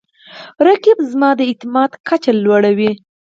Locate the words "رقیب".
0.67-0.97